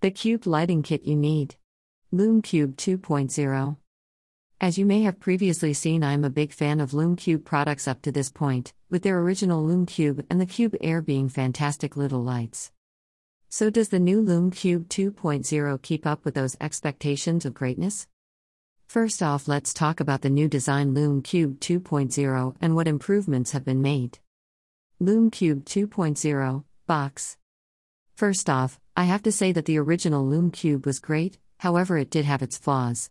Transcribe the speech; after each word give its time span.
The 0.00 0.12
cube 0.12 0.46
lighting 0.46 0.84
kit 0.84 1.02
you 1.02 1.16
need. 1.16 1.56
Lume 2.12 2.40
Cube 2.40 2.76
2.0. 2.76 3.76
As 4.60 4.78
you 4.78 4.86
may 4.86 5.02
have 5.02 5.18
previously 5.18 5.74
seen, 5.74 6.04
I'm 6.04 6.24
a 6.24 6.30
big 6.30 6.52
fan 6.52 6.78
of 6.78 6.94
Lume 6.94 7.16
Cube 7.16 7.44
products 7.44 7.88
up 7.88 8.00
to 8.02 8.12
this 8.12 8.30
point, 8.30 8.72
with 8.88 9.02
their 9.02 9.18
original 9.18 9.64
Lume 9.64 9.86
Cube 9.86 10.24
and 10.30 10.40
the 10.40 10.46
Cube 10.46 10.76
Air 10.80 11.02
being 11.02 11.28
fantastic 11.28 11.96
little 11.96 12.22
lights. 12.22 12.70
So, 13.48 13.70
does 13.70 13.88
the 13.88 13.98
new 13.98 14.20
Lume 14.20 14.52
Cube 14.52 14.88
2.0 14.88 15.82
keep 15.82 16.06
up 16.06 16.24
with 16.24 16.34
those 16.34 16.56
expectations 16.60 17.44
of 17.44 17.52
greatness? 17.52 18.06
First 18.86 19.20
off, 19.20 19.48
let's 19.48 19.74
talk 19.74 19.98
about 19.98 20.22
the 20.22 20.30
new 20.30 20.46
design 20.46 20.94
Lume 20.94 21.22
Cube 21.22 21.58
2.0 21.58 22.54
and 22.60 22.76
what 22.76 22.86
improvements 22.86 23.50
have 23.50 23.64
been 23.64 23.82
made. 23.82 24.20
Lume 25.00 25.32
Cube 25.32 25.64
2.0 25.64 26.62
Box. 26.86 27.36
First 28.18 28.50
off, 28.50 28.80
I 28.96 29.04
have 29.04 29.22
to 29.22 29.30
say 29.30 29.52
that 29.52 29.66
the 29.66 29.78
original 29.78 30.26
Lume 30.26 30.50
Cube 30.50 30.86
was 30.86 30.98
great, 30.98 31.38
however, 31.58 31.96
it 31.96 32.10
did 32.10 32.24
have 32.24 32.42
its 32.42 32.58
flaws. 32.58 33.10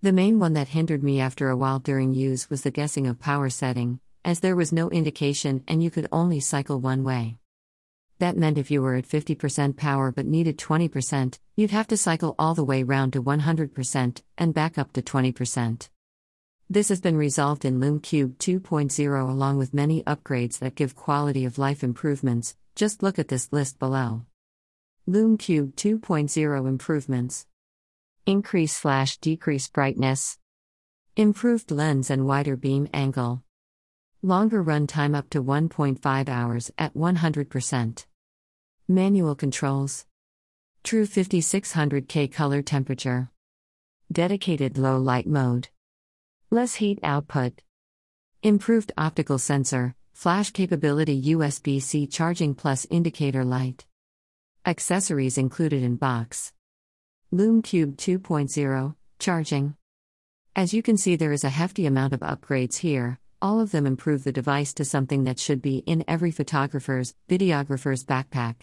The 0.00 0.14
main 0.14 0.38
one 0.38 0.54
that 0.54 0.68
hindered 0.68 1.02
me 1.02 1.20
after 1.20 1.50
a 1.50 1.56
while 1.58 1.78
during 1.78 2.14
use 2.14 2.48
was 2.48 2.62
the 2.62 2.70
guessing 2.70 3.06
of 3.06 3.20
power 3.20 3.50
setting, 3.50 4.00
as 4.24 4.40
there 4.40 4.56
was 4.56 4.72
no 4.72 4.88
indication 4.88 5.62
and 5.68 5.82
you 5.82 5.90
could 5.90 6.08
only 6.10 6.40
cycle 6.40 6.80
one 6.80 7.04
way. 7.04 7.36
That 8.18 8.38
meant 8.38 8.56
if 8.56 8.70
you 8.70 8.80
were 8.80 8.94
at 8.94 9.06
50% 9.06 9.76
power 9.76 10.10
but 10.10 10.24
needed 10.24 10.56
20%, 10.56 11.38
you'd 11.54 11.70
have 11.72 11.88
to 11.88 11.98
cycle 11.98 12.34
all 12.38 12.54
the 12.54 12.64
way 12.64 12.82
round 12.82 13.12
to 13.12 13.22
100% 13.22 14.22
and 14.38 14.54
back 14.54 14.78
up 14.78 14.90
to 14.94 15.02
20%. 15.02 15.90
This 16.70 16.88
has 16.88 17.02
been 17.02 17.18
resolved 17.18 17.66
in 17.66 17.78
Lume 17.78 18.00
Cube 18.00 18.38
2.0 18.38 19.28
along 19.28 19.58
with 19.58 19.74
many 19.74 20.02
upgrades 20.04 20.60
that 20.60 20.76
give 20.76 20.96
quality 20.96 21.44
of 21.44 21.58
life 21.58 21.84
improvements. 21.84 22.56
Just 22.74 23.02
look 23.02 23.18
at 23.18 23.28
this 23.28 23.52
list 23.52 23.78
below. 23.78 24.22
Lume 25.08 25.38
Cube 25.38 25.76
2.0 25.76 26.68
improvements. 26.68 27.46
Increase 28.26 28.74
slash 28.74 29.18
decrease 29.18 29.68
brightness. 29.68 30.36
Improved 31.16 31.70
lens 31.70 32.10
and 32.10 32.26
wider 32.26 32.56
beam 32.56 32.88
angle. 32.92 33.44
Longer 34.20 34.60
run 34.60 34.88
time 34.88 35.14
up 35.14 35.30
to 35.30 35.40
1.5 35.40 36.28
hours 36.28 36.72
at 36.76 36.94
100%. 36.94 38.06
Manual 38.88 39.36
controls. 39.36 40.06
True 40.82 41.06
5600K 41.06 42.32
color 42.32 42.60
temperature. 42.60 43.30
Dedicated 44.10 44.76
low 44.76 44.98
light 44.98 45.28
mode. 45.28 45.68
Less 46.50 46.74
heat 46.74 46.98
output. 47.04 47.62
Improved 48.42 48.90
optical 48.98 49.38
sensor, 49.38 49.94
flash 50.14 50.50
capability 50.50 51.22
USB 51.26 51.80
C 51.80 52.08
charging 52.08 52.56
plus 52.56 52.88
indicator 52.90 53.44
light. 53.44 53.85
Accessories 54.68 55.38
included 55.38 55.84
in 55.84 55.94
box. 55.94 56.52
Lume 57.30 57.62
Cube 57.62 57.96
2.0, 57.96 58.96
charging. 59.20 59.76
As 60.56 60.74
you 60.74 60.82
can 60.82 60.96
see, 60.96 61.14
there 61.14 61.30
is 61.30 61.44
a 61.44 61.50
hefty 61.50 61.86
amount 61.86 62.12
of 62.12 62.18
upgrades 62.18 62.78
here, 62.78 63.20
all 63.40 63.60
of 63.60 63.70
them 63.70 63.86
improve 63.86 64.24
the 64.24 64.32
device 64.32 64.74
to 64.74 64.84
something 64.84 65.22
that 65.22 65.38
should 65.38 65.62
be 65.62 65.84
in 65.86 66.04
every 66.08 66.32
photographer's, 66.32 67.14
videographer's 67.28 68.04
backpack. 68.04 68.62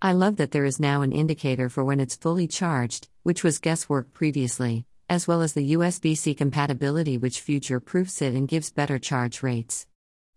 I 0.00 0.10
love 0.10 0.38
that 0.38 0.50
there 0.50 0.64
is 0.64 0.80
now 0.80 1.02
an 1.02 1.12
indicator 1.12 1.68
for 1.68 1.84
when 1.84 2.00
it's 2.00 2.16
fully 2.16 2.48
charged, 2.48 3.06
which 3.22 3.44
was 3.44 3.60
guesswork 3.60 4.12
previously, 4.12 4.86
as 5.08 5.28
well 5.28 5.40
as 5.40 5.52
the 5.52 5.74
USB 5.74 6.16
C 6.16 6.34
compatibility, 6.34 7.16
which 7.16 7.40
future 7.40 7.78
proofs 7.78 8.20
it 8.22 8.34
and 8.34 8.48
gives 8.48 8.72
better 8.72 8.98
charge 8.98 9.40
rates. 9.40 9.86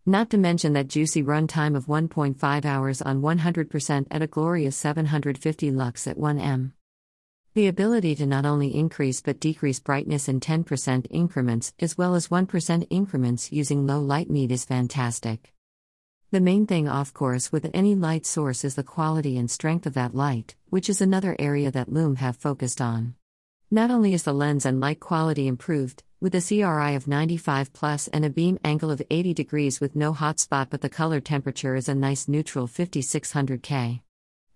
Not 0.08 0.30
to 0.30 0.38
mention 0.38 0.74
that 0.74 0.88
juicy 0.88 1.24
runtime 1.24 1.76
of 1.76 1.88
1.5 1.88 2.64
hours 2.64 3.02
on 3.02 3.24
100% 3.24 4.08
at 4.12 4.22
a 4.22 4.28
glorious 4.28 4.78
750 4.78 5.72
lux 5.72 6.06
at 6.06 6.20
1M. 6.20 6.74
The 7.56 7.66
ability 7.66 8.14
to 8.16 8.28
not 8.28 8.46
only 8.46 8.76
increase 8.76 9.22
but 9.22 9.40
decrease 9.40 9.80
brightness 9.80 10.30
in 10.30 10.40
10% 10.40 11.08
increments 11.10 11.74
as 11.80 11.98
well 11.98 12.14
as 12.14 12.28
1% 12.28 12.86
increments 12.92 13.52
using 13.52 13.88
low 13.88 14.00
light 14.00 14.30
meet 14.30 14.52
is 14.52 14.64
fantastic. 14.64 15.52
The 16.30 16.40
main 16.40 16.68
thing, 16.68 16.88
of 16.88 17.16
course, 17.16 17.52
with 17.52 17.72
any 17.74 17.96
light 17.96 18.28
source 18.28 18.64
is 18.64 18.76
the 18.76 18.84
quality 18.84 19.40
and 19.40 19.50
strength 19.50 19.88
of 19.88 19.96
that 19.96 20.14
light, 20.14 20.56
which 20.70 20.88
is 20.88 21.02
another 21.02 21.36
area 21.40 21.72
that 21.72 21.92
Lume 21.92 22.18
have 22.18 22.38
focused 22.38 22.80
on. 22.80 23.16
Not 23.72 23.90
only 23.90 24.14
is 24.14 24.22
the 24.22 24.34
lens 24.34 24.68
and 24.68 24.80
light 24.80 25.00
quality 25.00 25.48
improved, 25.48 26.04
with 26.22 26.34
a 26.36 26.42
CRI 26.42 26.96
of 26.96 27.08
95 27.08 27.74
plus 27.74 28.08
and 28.08 28.24
a 28.24 28.30
beam 28.30 28.58
angle 28.64 28.90
of 28.90 29.02
80 29.10 29.34
degrees 29.34 29.80
with 29.80 29.96
no 29.96 30.14
hotspot, 30.14 30.70
but 30.70 30.82
the 30.82 30.90
color 30.90 31.20
temperature 31.20 31.76
is 31.76 31.90
a 31.90 31.96
nice 31.96 32.28
neutral 32.28 32.68
5600K. 32.68 34.02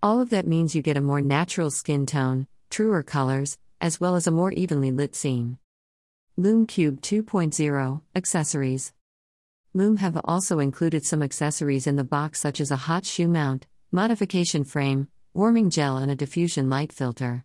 All 0.02 0.20
of 0.20 0.30
that 0.30 0.46
means 0.46 0.74
you 0.74 0.82
get 0.82 0.96
a 0.96 1.02
more 1.02 1.20
natural 1.20 1.70
skin 1.70 2.06
tone, 2.06 2.46
truer 2.70 3.02
colors, 3.02 3.58
as 3.80 4.00
well 4.00 4.16
as 4.16 4.26
a 4.26 4.30
more 4.30 4.52
evenly 4.52 4.90
lit 4.90 5.14
scene. 5.14 5.58
Lume 6.36 6.66
Cube 6.66 7.00
2.0 7.02 8.00
Accessories 8.16 8.92
Lume 9.74 9.98
have 9.98 10.18
also 10.24 10.58
included 10.58 11.04
some 11.04 11.22
accessories 11.22 11.86
in 11.86 11.96
the 11.96 12.04
box, 12.04 12.40
such 12.40 12.60
as 12.60 12.70
a 12.70 12.76
hot 12.76 13.04
shoe 13.04 13.28
mount, 13.28 13.66
modification 13.92 14.64
frame, 14.64 15.08
warming 15.34 15.70
gel, 15.70 15.98
and 15.98 16.10
a 16.10 16.16
diffusion 16.16 16.70
light 16.70 16.92
filter, 16.92 17.44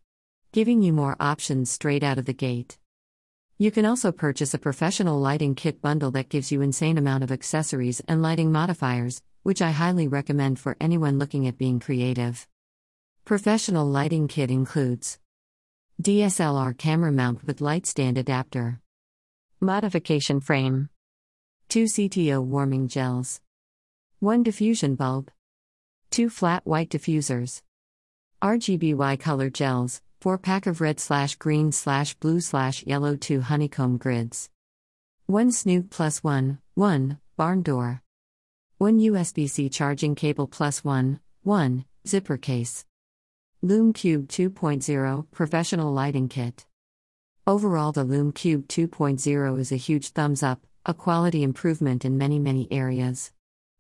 giving 0.51 0.81
you 0.81 0.93
more 0.93 1.17
options 1.19 1.69
straight 1.69 2.03
out 2.03 2.17
of 2.17 2.25
the 2.25 2.33
gate. 2.33 2.77
You 3.57 3.71
can 3.71 3.85
also 3.85 4.11
purchase 4.11 4.53
a 4.53 4.57
professional 4.59 5.17
lighting 5.17 5.55
kit 5.55 5.81
bundle 5.81 6.11
that 6.11 6.27
gives 6.27 6.51
you 6.51 6.61
insane 6.61 6.97
amount 6.97 7.23
of 7.23 7.31
accessories 7.31 8.01
and 8.05 8.21
lighting 8.21 8.51
modifiers, 8.51 9.21
which 9.43 9.61
I 9.61 9.71
highly 9.71 10.09
recommend 10.09 10.59
for 10.59 10.75
anyone 10.81 11.17
looking 11.19 11.47
at 11.47 11.57
being 11.57 11.79
creative. 11.79 12.45
Professional 13.23 13.88
lighting 13.88 14.27
kit 14.27 14.51
includes 14.51 15.19
DSLR 16.01 16.77
camera 16.77 17.13
mount 17.13 17.47
with 17.47 17.61
light 17.61 17.85
stand 17.85 18.17
adapter, 18.17 18.81
modification 19.61 20.41
frame, 20.41 20.89
2 21.69 21.85
CTO 21.85 22.44
warming 22.44 22.89
gels, 22.89 23.39
1 24.19 24.44
diffusion 24.44 24.95
bulb, 24.95 25.31
2 26.11 26.29
flat 26.29 26.65
white 26.65 26.89
diffusers, 26.89 27.61
RGBY 28.41 29.17
color 29.17 29.49
gels, 29.49 30.01
4 30.21 30.37
pack 30.37 30.65
of 30.65 30.81
red 30.81 30.99
slash 30.99 31.35
green 31.35 31.71
slash 31.71 32.13
blue 32.15 32.39
slash 32.39 32.83
yellow 32.85 33.15
2 33.15 33.41
honeycomb 33.41 33.97
grids, 33.97 34.49
1 35.27 35.51
snoot 35.51 35.89
plus 35.89 36.23
1, 36.23 36.59
1 36.73 37.19
barn 37.37 37.61
door, 37.61 38.01
1 38.77 38.99
USB 38.99 39.49
C 39.49 39.69
charging 39.69 40.15
cable 40.15 40.47
plus 40.47 40.83
1, 40.83 41.19
1 41.43 41.85
zipper 42.07 42.37
case. 42.37 42.85
Lume 43.61 43.93
Cube 43.93 44.27
2.0 44.27 45.25
Professional 45.31 45.91
Lighting 45.91 46.27
Kit. 46.27 46.65
Overall, 47.47 47.91
the 47.91 48.03
Lume 48.03 48.31
Cube 48.31 48.67
2.0 48.67 49.59
is 49.59 49.71
a 49.71 49.75
huge 49.77 50.09
thumbs 50.09 50.43
up, 50.43 50.67
a 50.85 50.93
quality 50.93 51.41
improvement 51.41 52.05
in 52.05 52.17
many, 52.17 52.37
many 52.37 52.67
areas. 52.71 53.31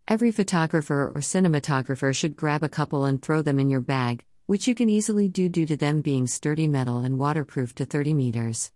Every 0.07 0.31
photographer 0.31 1.11
or 1.13 1.21
cinematographer 1.21 2.15
should 2.15 2.35
grab 2.35 2.63
a 2.63 2.69
couple 2.69 3.05
and 3.05 3.21
throw 3.21 3.41
them 3.41 3.59
in 3.59 3.69
your 3.69 3.81
bag, 3.81 4.23
which 4.45 4.67
you 4.67 4.75
can 4.75 4.89
easily 4.89 5.27
do 5.27 5.49
due 5.49 5.65
to 5.65 5.75
them 5.75 6.01
being 6.01 6.27
sturdy 6.27 6.67
metal 6.67 6.99
and 6.99 7.17
waterproof 7.17 7.73
to 7.75 7.85
30 7.85 8.13
meters. 8.13 8.71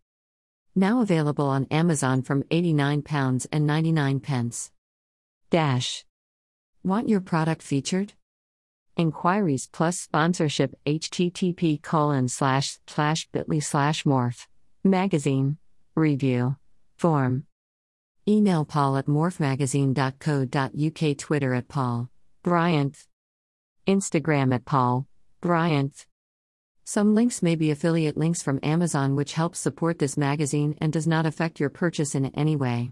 Now 0.75 1.01
available 1.01 1.47
on 1.47 1.67
Amazon 1.71 2.21
from 2.21 2.43
£89 2.43 3.47
and 3.51 3.67
99 3.67 4.19
pence. 4.19 4.71
Dash. 5.49 6.05
Want 6.83 7.09
your 7.09 7.21
product 7.21 7.61
featured? 7.61 8.13
Inquiries 8.95 9.67
plus 9.71 9.99
sponsorship 9.99 10.75
http 10.85 11.81
colon 11.81 12.27
slash 12.27 12.77
slash 12.87 13.27
bit.ly 13.31 13.59
slash 13.59 14.03
morph. 14.03 14.47
Magazine. 14.83 15.57
Review. 15.95 16.57
Form. 16.97 17.45
Email 18.27 18.65
paul 18.65 18.97
at 18.97 19.07
morphmagazine.co.uk 19.07 21.17
Twitter 21.17 21.53
at 21.53 21.67
Paul. 21.67 22.09
Bryant. 22.43 23.07
Instagram 23.87 24.53
at 24.53 24.65
Paul. 24.65 25.08
Bryant. 25.41 26.05
Some 26.83 27.15
links 27.15 27.41
may 27.41 27.55
be 27.55 27.71
affiliate 27.71 28.17
links 28.17 28.41
from 28.41 28.59
Amazon 28.61 29.15
which 29.15 29.35
helps 29.35 29.57
support 29.57 29.97
this 29.97 30.17
magazine 30.17 30.75
and 30.81 30.91
does 30.91 31.07
not 31.07 31.25
affect 31.25 31.61
your 31.61 31.69
purchase 31.69 32.13
in 32.13 32.25
any 32.35 32.57
way. 32.57 32.87